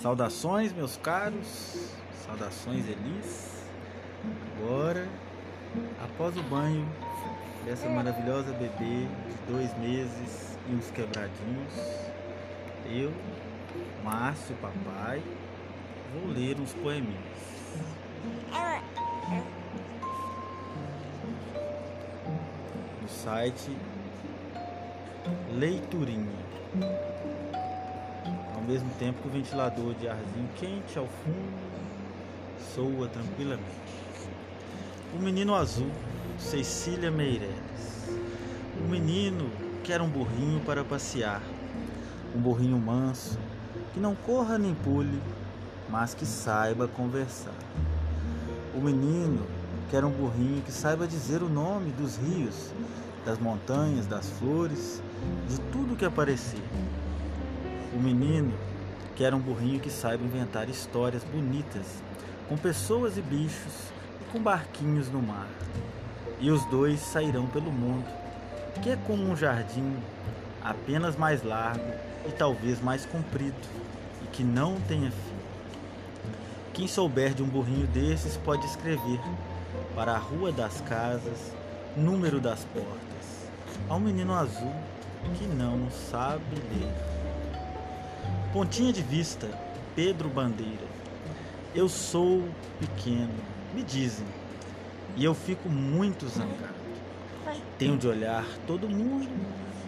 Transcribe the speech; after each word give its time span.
Saudações, 0.00 0.72
meus 0.72 0.96
caros. 0.96 1.92
Saudações, 2.24 2.88
Elis. 2.88 3.66
Agora, 4.56 5.06
após 6.02 6.34
o 6.38 6.42
banho 6.44 6.88
dessa 7.66 7.86
maravilhosa 7.86 8.50
bebê 8.52 9.06
de 9.28 9.52
dois 9.52 9.76
meses 9.76 10.56
e 10.70 10.74
uns 10.74 10.90
quebradinhos, 10.90 11.74
eu, 12.86 13.12
Márcio, 14.02 14.56
papai, 14.56 15.22
vou 16.14 16.32
ler 16.32 16.58
uns 16.58 16.72
poeminhas. 16.72 17.20
No 23.02 23.08
site 23.08 23.76
Leiturinha 25.52 26.50
ao 28.60 28.66
mesmo 28.66 28.90
tempo 28.98 29.22
que 29.22 29.28
o 29.28 29.30
ventilador 29.30 29.94
de 29.94 30.06
arzinho 30.06 30.48
quente 30.56 30.98
ao 30.98 31.06
fundo 31.06 31.70
soa 32.74 33.08
tranquilamente. 33.08 33.64
O 35.14 35.18
menino 35.18 35.54
azul, 35.54 35.90
Cecília 36.38 37.10
Meireles. 37.10 38.10
O 38.78 38.88
menino 38.88 39.50
quer 39.82 40.02
um 40.02 40.08
burrinho 40.08 40.60
para 40.60 40.84
passear, 40.84 41.40
um 42.36 42.40
burrinho 42.40 42.78
manso, 42.78 43.38
que 43.94 43.98
não 43.98 44.14
corra 44.14 44.58
nem 44.58 44.74
pule, 44.74 45.20
mas 45.88 46.12
que 46.12 46.26
saiba 46.26 46.86
conversar. 46.86 47.54
O 48.74 48.80
menino 48.80 49.46
quer 49.90 50.04
um 50.04 50.10
burrinho 50.10 50.62
que 50.62 50.70
saiba 50.70 51.06
dizer 51.06 51.42
o 51.42 51.48
nome 51.48 51.92
dos 51.92 52.18
rios, 52.18 52.72
das 53.24 53.38
montanhas, 53.38 54.06
das 54.06 54.28
flores, 54.38 55.02
de 55.48 55.58
tudo 55.72 55.96
que 55.96 56.04
aparecer. 56.04 56.62
O 57.92 57.98
menino 57.98 58.52
quer 59.16 59.34
um 59.34 59.40
burrinho 59.40 59.80
que 59.80 59.90
saiba 59.90 60.24
inventar 60.24 60.68
histórias 60.68 61.24
bonitas, 61.24 62.02
com 62.48 62.56
pessoas 62.56 63.18
e 63.18 63.20
bichos 63.20 63.90
e 64.20 64.32
com 64.32 64.40
barquinhos 64.40 65.08
no 65.08 65.20
mar. 65.20 65.48
E 66.38 66.50
os 66.50 66.64
dois 66.66 67.00
sairão 67.00 67.46
pelo 67.48 67.72
mundo, 67.72 68.06
que 68.80 68.90
é 68.90 68.96
como 69.06 69.28
um 69.28 69.36
jardim, 69.36 69.96
apenas 70.62 71.16
mais 71.16 71.42
largo 71.42 71.84
e 72.28 72.30
talvez 72.30 72.80
mais 72.80 73.04
comprido, 73.04 73.56
e 74.22 74.26
que 74.28 74.44
não 74.44 74.80
tenha 74.82 75.10
fim. 75.10 75.40
Quem 76.72 76.86
souber 76.86 77.34
de 77.34 77.42
um 77.42 77.48
burrinho 77.48 77.88
desses 77.88 78.36
pode 78.36 78.64
escrever 78.66 79.20
para 79.96 80.12
a 80.12 80.18
rua 80.18 80.52
das 80.52 80.80
casas, 80.82 81.52
número 81.96 82.40
das 82.40 82.64
portas, 82.66 83.50
ao 83.88 83.98
menino 83.98 84.32
azul 84.32 84.72
que 85.36 85.44
não 85.44 85.90
sabe 85.90 86.54
ler. 86.72 87.19
Pontinha 88.52 88.92
de 88.92 89.00
vista, 89.00 89.48
Pedro 89.94 90.28
Bandeira. 90.28 90.84
Eu 91.72 91.88
sou 91.88 92.42
pequeno, 92.80 93.32
me 93.72 93.80
dizem, 93.84 94.26
e 95.16 95.24
eu 95.24 95.34
fico 95.34 95.68
muito 95.68 96.26
zangado. 96.26 96.74
Tenho 97.78 97.96
de 97.96 98.08
olhar 98.08 98.44
todo 98.66 98.88
mundo 98.88 99.30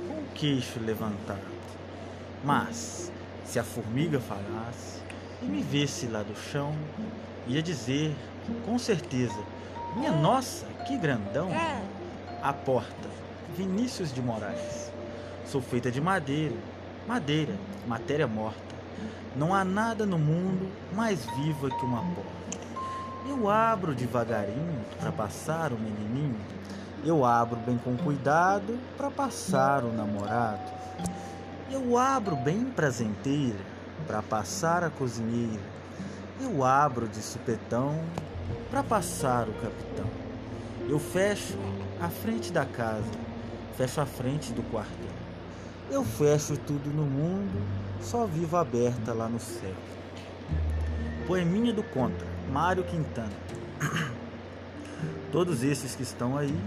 com 0.06 0.14
o 0.14 0.24
queixo 0.32 0.78
levantado. 0.78 1.42
Mas, 2.44 3.10
se 3.44 3.58
a 3.58 3.64
formiga 3.64 4.20
falasse 4.20 5.00
e 5.42 5.46
me 5.46 5.60
visse 5.60 6.06
lá 6.06 6.22
do 6.22 6.36
chão, 6.36 6.72
ia 7.48 7.60
dizer, 7.60 8.14
com 8.64 8.78
certeza, 8.78 9.40
minha 9.96 10.12
nossa, 10.12 10.66
que 10.86 10.96
grandão! 10.96 11.48
A 12.40 12.52
porta, 12.52 13.08
Vinícius 13.56 14.14
de 14.14 14.22
Moraes. 14.22 14.92
Sou 15.44 15.60
feita 15.60 15.90
de 15.90 16.00
madeira, 16.00 16.54
Madeira, 17.06 17.54
matéria 17.86 18.28
morta. 18.28 18.60
Não 19.34 19.52
há 19.52 19.64
nada 19.64 20.06
no 20.06 20.18
mundo 20.18 20.70
mais 20.94 21.24
viva 21.36 21.68
que 21.68 21.84
uma 21.84 22.02
porta. 22.14 22.42
Eu 23.28 23.50
abro 23.50 23.94
devagarinho 23.94 24.84
para 25.00 25.10
passar 25.10 25.72
o 25.72 25.78
menininho. 25.78 26.38
Eu 27.04 27.24
abro 27.24 27.58
bem 27.60 27.76
com 27.76 27.96
cuidado 27.96 28.78
para 28.96 29.10
passar 29.10 29.82
o 29.84 29.92
namorado. 29.92 30.70
Eu 31.70 31.98
abro 31.98 32.36
bem 32.36 32.66
prazenteira 32.66 33.58
para 34.06 34.22
passar 34.22 34.84
a 34.84 34.90
cozinheira. 34.90 35.62
Eu 36.40 36.64
abro 36.64 37.08
de 37.08 37.20
supetão 37.20 37.98
para 38.70 38.82
passar 38.82 39.48
o 39.48 39.52
capitão. 39.54 40.06
Eu 40.88 40.98
fecho 40.98 41.58
a 42.00 42.08
frente 42.08 42.52
da 42.52 42.64
casa, 42.64 43.10
fecho 43.76 44.00
a 44.00 44.06
frente 44.06 44.52
do 44.52 44.62
quartel. 44.70 45.21
Eu 45.92 46.02
fecho 46.02 46.56
tudo 46.56 46.88
no 46.88 47.04
mundo, 47.04 47.62
só 48.00 48.24
vivo 48.24 48.56
aberta 48.56 49.12
lá 49.12 49.28
no 49.28 49.38
céu. 49.38 49.74
Poeminha 51.26 51.70
do 51.70 51.82
Contra, 51.82 52.26
Mário 52.50 52.82
Quintana. 52.82 53.28
Todos 55.30 55.62
esses 55.62 55.94
que 55.94 56.02
estão 56.02 56.34
aí, 56.34 56.58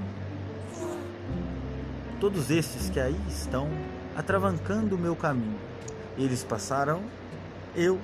todos 2.20 2.52
esses 2.52 2.88
que 2.90 3.00
aí 3.00 3.20
estão 3.28 3.68
atravancando 4.16 4.96
o 4.96 5.00
meu 5.00 5.16
caminho, 5.16 5.58
eles 6.18 6.44
passarão, 6.44 7.02
eu 7.76 8.00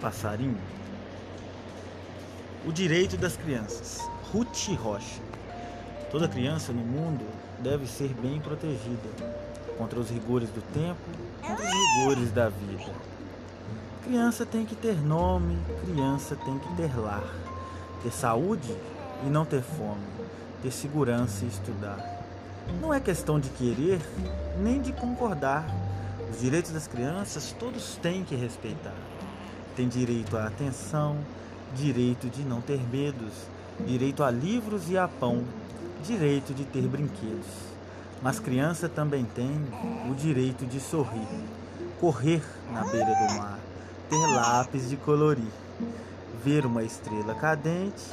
passarinho. 0.00 0.58
O 2.64 2.72
direito 2.72 3.16
das 3.16 3.36
crianças, 3.36 3.98
Ruth 4.32 4.68
Rocha. 4.80 5.20
Toda 6.12 6.28
criança 6.28 6.72
no 6.72 6.82
mundo 6.82 7.24
deve 7.60 7.86
ser 7.88 8.14
bem 8.14 8.40
protegida 8.40 9.51
contra 9.76 9.98
os 9.98 10.10
rigores 10.10 10.48
do 10.50 10.62
tempo, 10.72 11.00
contra 11.40 11.64
os 11.64 11.72
rigores 11.72 12.30
da 12.32 12.48
vida. 12.48 12.92
Criança 14.04 14.44
tem 14.44 14.64
que 14.64 14.74
ter 14.74 15.00
nome, 15.00 15.56
criança 15.84 16.36
tem 16.36 16.58
que 16.58 16.74
ter 16.74 16.98
lar, 16.98 17.22
ter 18.02 18.10
saúde 18.10 18.76
e 19.24 19.30
não 19.30 19.44
ter 19.44 19.62
fome, 19.62 20.02
ter 20.62 20.72
segurança 20.72 21.44
e 21.44 21.48
estudar. 21.48 22.24
Não 22.80 22.92
é 22.92 23.00
questão 23.00 23.38
de 23.38 23.48
querer 23.50 24.00
nem 24.60 24.80
de 24.80 24.92
concordar. 24.92 25.66
Os 26.30 26.40
direitos 26.40 26.72
das 26.72 26.86
crianças 26.86 27.54
todos 27.58 27.96
têm 27.96 28.24
que 28.24 28.34
respeitar. 28.34 28.94
Tem 29.76 29.88
direito 29.88 30.36
à 30.36 30.46
atenção, 30.46 31.16
direito 31.76 32.28
de 32.28 32.42
não 32.42 32.60
ter 32.60 32.80
medos, 32.90 33.32
direito 33.86 34.22
a 34.22 34.30
livros 34.30 34.90
e 34.90 34.98
a 34.98 35.06
pão, 35.06 35.44
direito 36.04 36.52
de 36.52 36.64
ter 36.64 36.82
brinquedos. 36.82 37.71
Mas 38.22 38.38
criança 38.38 38.88
também 38.88 39.24
tem 39.24 39.50
o 40.08 40.14
direito 40.14 40.64
de 40.64 40.78
sorrir, 40.78 41.26
correr 42.00 42.40
na 42.72 42.84
beira 42.84 43.12
do 43.12 43.34
mar, 43.34 43.58
ter 44.08 44.34
lápis 44.36 44.88
de 44.88 44.96
colorir, 44.96 45.50
ver 46.44 46.64
uma 46.64 46.84
estrela 46.84 47.34
cadente, 47.34 48.04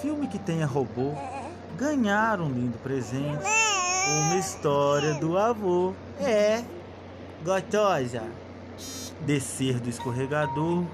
filme 0.00 0.26
que 0.26 0.38
tenha 0.38 0.66
robô, 0.66 1.12
ganhar 1.78 2.40
um 2.40 2.48
lindo 2.48 2.76
presente, 2.78 3.46
uma 4.08 4.36
história 4.36 5.14
do 5.14 5.38
avô. 5.38 5.94
É, 6.18 6.64
gostosa. 7.44 8.24
Descer 9.20 9.78
do 9.78 9.88
escorregador, 9.88 10.84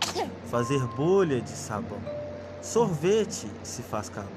fazer 0.50 0.86
bolha 0.88 1.40
de 1.40 1.52
sabão, 1.52 2.02
sorvete 2.60 3.50
se 3.62 3.80
faz 3.80 4.10
calor, 4.10 4.28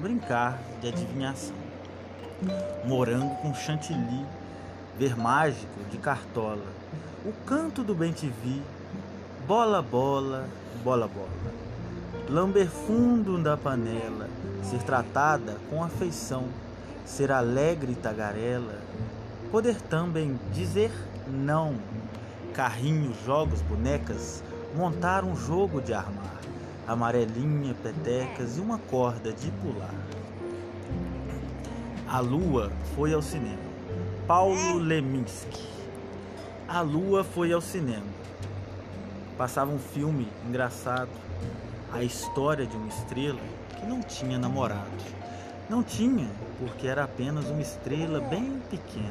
brincar 0.00 0.58
de 0.80 0.88
adivinhação 0.88 1.63
morango 2.84 3.34
com 3.36 3.54
chantilly, 3.54 4.26
ver 4.98 5.16
mágico 5.16 5.80
de 5.90 5.98
cartola, 5.98 6.64
o 7.24 7.32
canto 7.46 7.82
do 7.82 7.94
bem-te-vi, 7.94 8.62
bola, 9.46 9.80
bola, 9.80 10.46
bola, 10.82 11.08
bola. 11.08 11.54
Lamber 12.28 12.68
fundo 12.68 13.42
da 13.42 13.56
panela, 13.56 14.28
ser 14.62 14.82
tratada 14.82 15.56
com 15.68 15.82
afeição, 15.82 16.44
ser 17.04 17.30
alegre 17.30 17.92
e 17.92 17.96
tagarela, 17.96 18.80
poder 19.50 19.80
também 19.80 20.38
dizer 20.52 20.90
não. 21.28 21.76
Carrinhos, 22.52 23.16
jogos, 23.24 23.60
bonecas, 23.62 24.42
montar 24.76 25.24
um 25.24 25.36
jogo 25.36 25.80
de 25.80 25.92
armar, 25.92 26.40
amarelinha, 26.86 27.74
petecas 27.74 28.56
e 28.56 28.60
uma 28.60 28.78
corda 28.78 29.32
de 29.32 29.50
pular. 29.50 29.94
A 32.14 32.20
Lua 32.20 32.70
foi 32.94 33.12
ao 33.12 33.20
cinema. 33.20 33.58
Paulo 34.24 34.78
Leminski. 34.78 35.66
A 36.68 36.80
Lua 36.80 37.24
foi 37.24 37.52
ao 37.52 37.60
cinema. 37.60 38.06
Passava 39.36 39.72
um 39.72 39.80
filme 39.80 40.28
engraçado. 40.46 41.10
A 41.92 42.04
história 42.04 42.66
de 42.66 42.76
uma 42.76 42.86
estrela 42.86 43.40
que 43.76 43.84
não 43.84 44.00
tinha 44.00 44.38
namorado. 44.38 44.92
Não 45.68 45.82
tinha, 45.82 46.30
porque 46.60 46.86
era 46.86 47.02
apenas 47.02 47.46
uma 47.46 47.60
estrela 47.60 48.20
bem 48.20 48.62
pequena. 48.70 49.10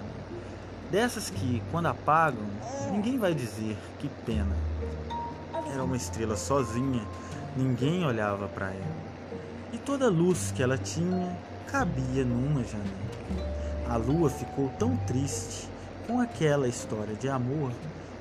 Dessas 0.89 1.29
que, 1.29 1.61
quando 1.71 1.88
apagam, 1.88 2.47
ninguém 2.89 3.19
vai 3.19 3.33
dizer 3.33 3.75
que 4.00 4.07
pena. 4.25 4.55
Era 5.73 5.83
uma 5.83 5.97
estrela 5.97 6.38
sozinha, 6.38 7.05
ninguém 7.57 8.05
olhava 8.05 8.47
para 8.47 8.67
ela. 8.67 8.95
E 9.73 9.77
toda 9.77 10.05
a 10.05 10.09
luz 10.09 10.53
que 10.55 10.63
ela 10.63 10.77
tinha 10.77 11.35
cabia 11.68 12.24
numa 12.24 12.63
janela. 12.63 13.13
A 13.89 13.98
lua 13.98 14.30
ficou 14.30 14.69
tão 14.80 14.95
triste 14.98 15.68
com 16.07 16.19
aquela 16.19 16.68
história 16.68 17.15
de 17.15 17.30
amor 17.30 17.71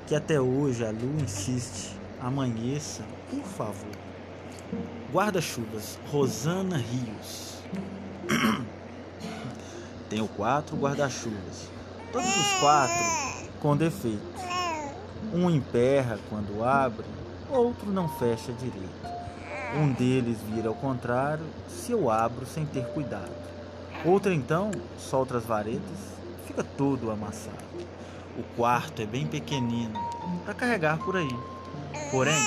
que 0.05 0.15
até 0.15 0.39
hoje 0.39 0.85
a 0.85 0.91
lua 0.91 1.21
insiste 1.21 1.95
amanheça, 2.19 3.03
por 3.29 3.43
favor. 3.43 3.91
Guarda-chuvas, 5.11 5.99
Rosana 6.11 6.77
Rios. 6.77 7.61
Tenho 10.09 10.27
quatro 10.27 10.77
guarda-chuvas, 10.77 11.69
todos 12.11 12.29
os 12.29 12.59
quatro 12.59 13.49
com 13.59 13.75
defeito. 13.75 14.21
Um 15.33 15.49
emperra 15.49 16.19
quando 16.29 16.63
abre, 16.63 17.05
outro 17.49 17.91
não 17.91 18.07
fecha 18.07 18.51
direito. 18.53 19.22
Um 19.75 19.91
deles 19.91 20.37
vira 20.53 20.67
ao 20.67 20.75
contrário 20.75 21.45
se 21.67 21.91
eu 21.91 22.11
abro 22.11 22.45
sem 22.45 22.65
ter 22.65 22.85
cuidado. 22.87 23.31
Outro 24.05 24.31
então 24.31 24.69
solta 24.97 25.37
as 25.37 25.45
varetas, 25.45 25.81
fica 26.45 26.63
todo 26.63 27.09
amassado. 27.09 27.57
O 28.37 28.43
quarto 28.55 29.01
é 29.01 29.05
bem 29.05 29.25
pequenino 29.25 29.99
para 30.45 30.53
carregar 30.53 30.99
por 30.99 31.17
aí. 31.17 31.35
Porém, 32.11 32.39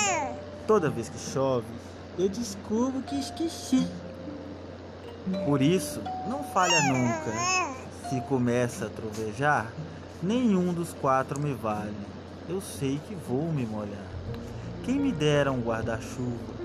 toda 0.65 0.89
vez 0.89 1.09
que 1.09 1.19
chove, 1.19 1.67
eu 2.17 2.29
descubro 2.29 3.01
que 3.01 3.19
esqueci. 3.19 3.87
Por 5.45 5.61
isso, 5.61 6.01
não 6.29 6.43
falha 6.45 6.79
nunca. 6.83 8.07
Se 8.09 8.21
começa 8.21 8.85
a 8.85 8.89
trovejar, 8.89 9.71
nenhum 10.23 10.73
dos 10.73 10.93
quatro 10.93 11.39
me 11.39 11.53
vale. 11.53 11.93
Eu 12.47 12.61
sei 12.61 13.01
que 13.05 13.15
vou 13.15 13.51
me 13.51 13.65
molhar. 13.65 14.07
Quem 14.85 14.95
me 14.95 15.11
dera 15.11 15.51
um 15.51 15.59
guarda-chuva, 15.59 16.56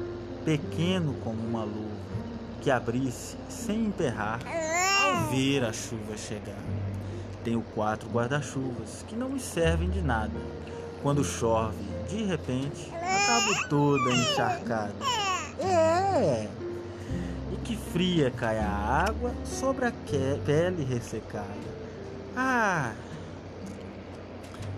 pequeno 0.45 1.15
como 1.25 1.41
uma 1.41 1.65
luva, 1.65 2.03
que 2.61 2.71
abrisse 2.71 3.37
sem 3.49 3.87
emperrar 3.87 4.41
ao 5.05 5.31
ver 5.31 5.65
a 5.65 5.73
chuva 5.73 6.17
chegar. 6.17 6.63
Tenho 7.45 7.63
quatro 7.75 8.09
guarda-chuvas 8.09 9.05
que 9.09 9.17
não 9.17 9.29
me 9.29 9.41
servem 9.41 9.91
de 9.91 10.01
nada. 10.01 10.33
Quando 11.03 11.25
chove, 11.25 11.77
de 12.09 12.23
repente, 12.25 12.93
acabo 12.95 13.69
toda 13.69 14.11
encharcada. 14.11 14.95
É! 15.59 16.49
E 17.53 17.57
que 17.65 17.77
fria 17.77 18.31
cai 18.31 18.59
a 18.59 18.69
água 18.69 19.33
sobre 19.45 19.87
a 19.87 19.93
pele 20.45 20.85
ressecada. 20.85 21.47
Ah! 22.37 22.93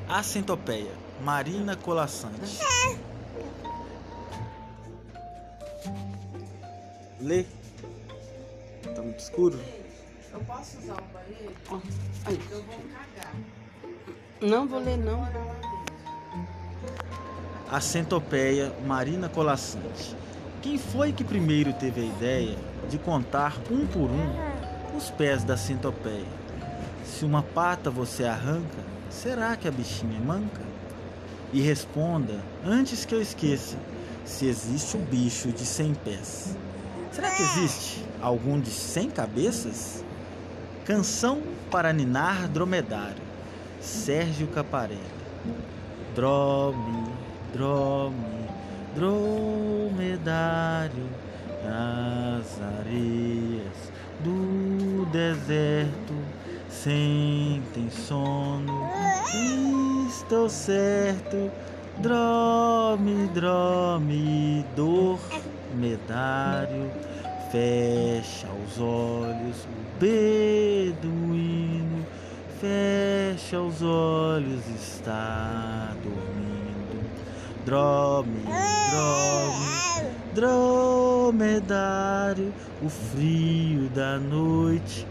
A 0.08 0.22
centopeia, 0.22 0.92
Marina 1.22 1.76
Colassante. 1.76 2.58
Lê. 7.24 7.46
Tá 8.94 9.00
muito 9.00 9.18
escuro? 9.18 9.58
Eu 10.30 10.40
posso 10.40 10.76
usar 10.76 10.92
o 10.92 11.04
banheiro? 11.10 11.54
Oh, 11.70 12.30
eu 12.30 12.62
vou 12.64 12.76
cagar. 12.92 13.34
Não 14.42 14.68
vou 14.68 14.78
ler 14.78 14.98
não. 14.98 15.26
A 17.70 17.80
centopeia 17.80 18.74
Marina 18.86 19.30
Colassante. 19.30 20.14
Quem 20.60 20.76
foi 20.76 21.14
que 21.14 21.24
primeiro 21.24 21.72
teve 21.72 22.02
a 22.02 22.04
ideia 22.04 22.58
de 22.90 22.98
contar 22.98 23.56
um 23.70 23.86
por 23.86 24.10
um 24.10 24.94
os 24.94 25.08
pés 25.08 25.42
da 25.44 25.56
centopeia? 25.56 26.26
Se 27.06 27.24
uma 27.24 27.42
pata 27.42 27.90
você 27.90 28.24
arranca, 28.24 28.84
será 29.08 29.56
que 29.56 29.66
a 29.66 29.70
bichinha 29.70 30.18
é 30.18 30.20
manca? 30.20 30.60
E 31.54 31.62
responda, 31.62 32.38
antes 32.62 33.06
que 33.06 33.14
eu 33.14 33.22
esqueça, 33.22 33.78
se 34.26 34.46
existe 34.46 34.98
um 34.98 35.04
bicho 35.06 35.50
de 35.52 35.64
cem 35.64 35.94
pés. 35.94 36.54
Será 37.14 37.30
que 37.30 37.42
existe 37.44 38.04
algum 38.20 38.58
de 38.58 38.70
cem 38.70 39.08
cabeças? 39.08 40.04
Canção 40.84 41.44
para 41.70 41.92
ninar 41.92 42.48
dromedário. 42.48 43.22
Sérgio 43.80 44.48
Caparelli. 44.48 44.98
Drome, 46.12 47.04
drome, 47.52 48.48
dromedário 48.96 50.24
nas 51.62 52.60
areias 52.80 53.92
do 54.24 55.06
deserto 55.12 56.14
sentem 56.68 57.88
sono. 57.90 58.90
Estou 60.08 60.48
certo, 60.50 61.48
drome, 61.98 63.28
drome, 63.28 64.66
dor 64.74 65.20
medário, 65.74 66.90
fecha 67.50 68.48
os 68.66 68.80
olhos, 68.80 69.64
o 69.64 70.00
beduíno, 70.00 72.06
fecha 72.60 73.60
os 73.60 73.82
olhos, 73.82 74.66
está 74.68 75.92
dormindo. 76.02 77.04
Drome, 77.64 78.42
drome, 78.90 79.64
dromedário, 81.32 82.52
o 82.82 82.88
frio 82.88 83.88
da 83.90 84.18
noite 84.18 85.06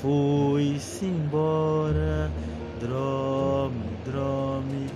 foi-se 0.00 1.06
embora. 1.06 2.30
Drome, 2.80 3.82
drome, 4.04 4.86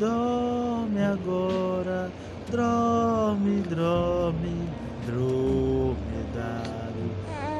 dorme 0.00 1.04
agora. 1.04 2.10
Dorme, 2.50 3.60
dorme, 3.62 4.65
dromedário. 5.06 5.96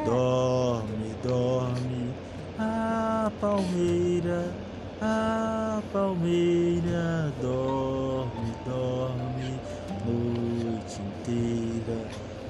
Dorme, 0.05 1.15
dorme, 1.23 2.15
a 2.59 3.31
palmeira, 3.41 4.53
a 5.01 5.81
palmeira. 5.93 7.33
Dorme, 7.41 8.53
dorme, 8.65 9.61
noite 10.05 11.01
inteira. 11.01 11.99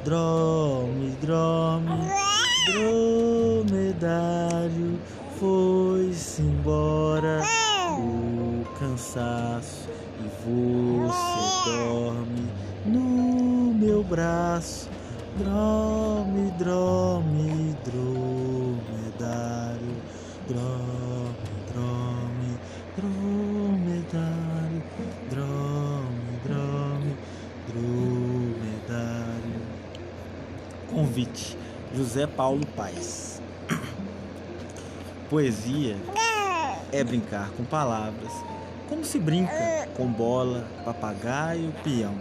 Dorme, 0.04 1.16
dorme, 1.24 2.10
dromedário. 3.72 4.98
Foi-se 5.38 6.42
embora 6.42 7.42
o 7.98 8.64
cansaço 8.78 9.88
e 10.18 10.22
você 10.44 11.70
dorme 11.70 12.35
braço. 14.06 14.88
Drome, 15.38 16.50
drome, 16.52 17.76
dromedário. 17.84 19.16
Drome, 20.48 21.34
drome, 21.72 22.58
dromedário. 22.96 24.82
Drome, 25.30 26.40
drome, 26.44 27.16
dromedário. 27.68 29.62
Convite: 30.88 31.58
José 31.94 32.26
Paulo 32.26 32.66
Paes. 32.68 33.42
Poesia 35.28 35.96
é 36.92 37.04
brincar 37.04 37.50
com 37.50 37.64
palavras 37.64 38.32
como 38.88 39.04
se 39.04 39.18
brinca 39.18 39.88
com 39.96 40.06
bola, 40.06 40.64
papagaio, 40.84 41.72
peão. 41.82 42.14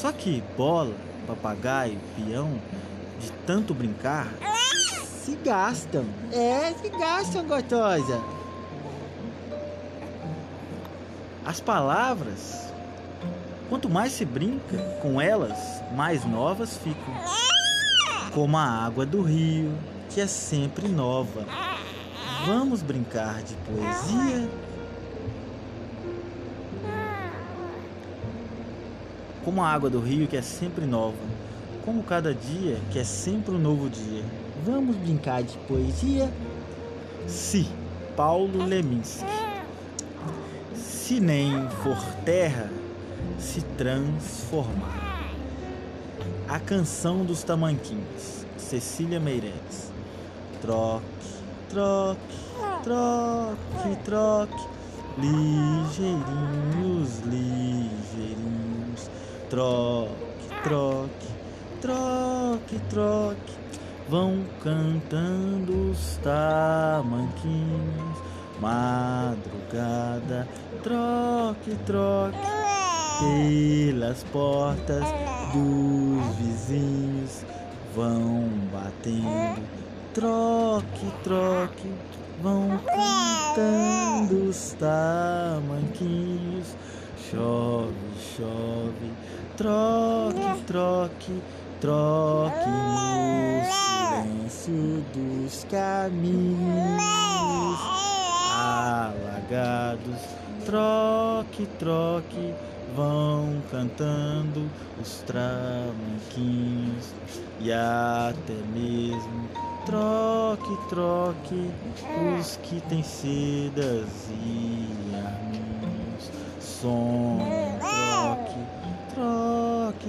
Só 0.00 0.12
que 0.12 0.44
bola, 0.56 0.94
papagaio, 1.26 1.98
peão, 2.14 2.60
de 3.18 3.32
tanto 3.44 3.74
brincar, 3.74 4.28
se 5.24 5.34
gastam. 5.44 6.04
É, 6.32 6.72
se 6.80 6.88
gastam, 6.88 7.44
gostosa. 7.44 8.22
As 11.44 11.58
palavras, 11.58 12.72
quanto 13.68 13.90
mais 13.90 14.12
se 14.12 14.24
brinca 14.24 14.78
com 15.02 15.20
elas, 15.20 15.58
mais 15.96 16.24
novas 16.24 16.76
ficam. 16.76 17.14
Como 18.32 18.56
a 18.56 18.84
água 18.86 19.04
do 19.04 19.20
rio, 19.22 19.76
que 20.10 20.20
é 20.20 20.28
sempre 20.28 20.86
nova. 20.86 21.44
Vamos 22.46 22.82
brincar 22.82 23.42
de 23.42 23.54
poesia? 23.56 24.48
Como 29.48 29.62
a 29.62 29.66
água 29.66 29.88
do 29.88 29.98
rio 29.98 30.28
que 30.28 30.36
é 30.36 30.42
sempre 30.42 30.84
nova, 30.84 31.16
como 31.82 32.02
cada 32.02 32.34
dia 32.34 32.76
que 32.90 32.98
é 32.98 33.04
sempre 33.04 33.54
um 33.54 33.58
novo 33.58 33.88
dia. 33.88 34.22
Vamos 34.62 34.94
brincar 34.96 35.42
de 35.42 35.56
poesia? 35.66 36.30
Se, 37.26 37.66
Paulo 38.14 38.62
Leminski. 38.62 39.24
Se 40.74 41.18
nem 41.18 41.66
for 41.82 41.96
terra, 42.26 42.68
se 43.38 43.62
transformar. 43.78 45.32
A 46.46 46.60
canção 46.60 47.24
dos 47.24 47.42
tamanquinhos, 47.42 48.44
Cecília 48.58 49.18
Meireles. 49.18 49.90
Troque, 50.60 51.06
troque, 51.70 52.20
troque, 52.84 53.96
troque, 54.04 54.62
ligeirinhos, 55.16 57.20
ligeirinhos 57.20 58.47
troque, 59.50 60.12
troque, 60.62 61.26
troque, 61.80 62.78
troque, 62.90 63.52
vão 64.08 64.44
cantando 64.62 65.90
os 65.90 66.18
tamanquinhos, 66.22 68.18
madrugada, 68.60 70.46
troque, 70.82 71.74
troque, 71.86 72.38
pelas 73.20 74.22
portas 74.24 75.04
dos 75.52 76.36
vizinhos 76.36 77.44
vão 77.94 78.48
batendo, 78.72 79.60
troque, 80.14 81.06
troque, 81.24 81.90
vão 82.42 82.78
cantando 82.86 84.48
os 84.48 84.72
tamanquinhos. 84.78 86.76
Chove, 87.30 87.92
chove, 88.36 89.12
troque, 89.58 90.62
troque, 90.68 91.42
troque 91.80 92.70
no 92.70 93.60
silêncio 94.46 95.04
dos 95.12 95.64
caminhos 95.64 97.02
alagados. 98.56 100.20
Troque, 100.64 101.66
troque, 101.78 102.54
vão 102.94 103.60
cantando 103.70 104.70
os 105.00 105.22
tramanquinhos 105.22 107.12
e 107.58 107.72
até 107.72 108.54
mesmo 108.72 109.48
troque, 109.84 110.76
troque 110.88 111.70
os 112.38 112.56
que 112.58 112.80
têm 112.82 113.02
sedas 113.02 114.28
e 114.30 114.86
arminhos. 115.16 116.30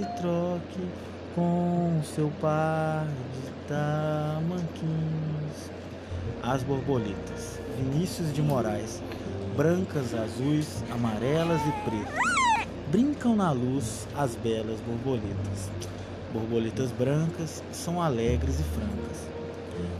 Troque, 0.00 0.20
troque 0.20 0.88
com 1.34 2.00
seu 2.04 2.30
par 2.40 3.06
de 3.06 3.50
tamanquinhos. 3.68 5.70
As 6.42 6.62
borboletas, 6.62 7.60
Vinícius 7.78 8.32
de 8.32 8.42
Moraes, 8.42 9.02
brancas, 9.56 10.14
azuis, 10.14 10.82
amarelas 10.90 11.60
e 11.62 11.72
pretas 11.88 12.18
brincam 12.90 13.36
na 13.36 13.52
luz 13.52 14.08
as 14.16 14.34
belas 14.34 14.80
borboletas. 14.80 15.70
Borboletas 16.32 16.90
brancas 16.90 17.62
são 17.72 18.02
alegres 18.02 18.58
e 18.58 18.64
francas. 18.64 19.28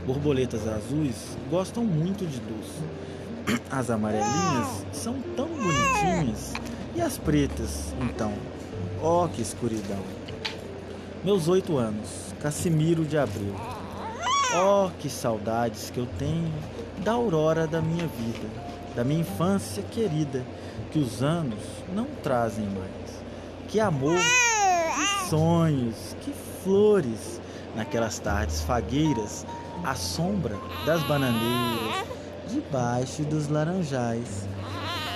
Borboletas 0.05 0.67
azuis 0.67 1.37
gostam 1.49 1.85
muito 1.85 2.25
de 2.25 2.41
luz. 2.41 3.61
As 3.71 3.89
amarelinhas 3.89 4.85
são 4.91 5.15
tão 5.35 5.47
bonitinhas. 5.47 6.53
E 6.95 7.01
as 7.01 7.17
pretas, 7.17 7.93
então? 8.01 8.33
Oh, 9.03 9.27
que 9.27 9.41
escuridão! 9.41 9.97
Meus 11.23 11.47
oito 11.47 11.75
anos, 11.75 12.07
Cassimiro 12.39 13.03
de 13.03 13.17
Abril. 13.17 13.55
Oh, 14.53 14.91
que 14.99 15.09
saudades 15.09 15.89
que 15.89 15.99
eu 15.99 16.07
tenho 16.19 16.53
da 16.99 17.13
aurora 17.13 17.65
da 17.65 17.81
minha 17.81 18.05
vida, 18.05 18.47
da 18.95 19.03
minha 19.03 19.21
infância 19.21 19.81
querida 19.81 20.45
que 20.91 20.99
os 20.99 21.23
anos 21.23 21.57
não 21.91 22.05
trazem 22.21 22.65
mais. 22.65 23.23
Que 23.69 23.79
amor, 23.79 24.19
que 24.19 25.29
sonhos, 25.31 26.15
que 26.21 26.31
flores 26.63 27.41
naquelas 27.75 28.19
tardes 28.19 28.61
fagueiras 28.61 29.47
à 29.83 29.95
sombra 29.95 30.55
das 30.85 31.01
bananeiras, 31.07 32.05
debaixo 32.47 33.23
dos 33.23 33.47
laranjais. 33.47 34.47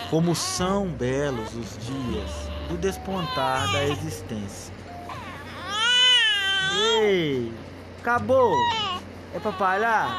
Como 0.10 0.34
são 0.34 0.88
belos 0.88 1.54
os 1.54 1.77
dias 1.86 2.45
do 2.67 2.77
despontar 2.77 3.72
da 3.72 3.84
existência. 3.86 4.74
Ei, 7.01 7.51
acabou? 8.00 8.53
É 9.34 9.39
parar? 9.53 10.10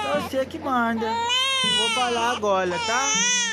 Então 0.00 0.20
você 0.22 0.44
que 0.46 0.58
manda. 0.58 1.06
Vou 1.06 1.90
falar 1.90 2.36
agora, 2.36 2.78
tá? 2.86 3.47